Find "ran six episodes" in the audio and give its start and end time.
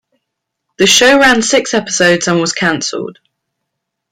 1.19-2.27